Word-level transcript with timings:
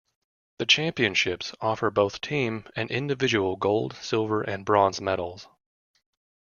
The 0.57 0.65
Championships 0.65 1.53
offers 1.61 1.93
both 1.93 2.21
team 2.21 2.65
and 2.75 2.89
individual 2.89 3.55
gold, 3.55 3.93
silver, 3.97 4.41
and 4.41 4.65
bronze 4.65 4.99
medals. 4.99 5.47